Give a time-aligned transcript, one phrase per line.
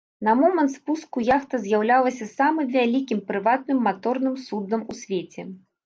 [0.27, 5.51] На момант спуску яхта з'яўлялася самым вялікім прыватным маторным суднам ў свеце.